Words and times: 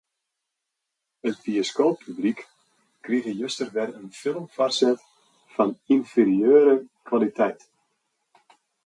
It 1.31 1.35
bioskooppublyk 1.43 2.39
krige 3.07 3.31
juster 3.41 3.69
wer 3.75 3.89
in 3.99 4.07
film 4.21 4.45
foarset 4.55 4.99
fan 5.53 5.71
ynferieure 5.97 6.75
kwaliteit. 7.09 7.59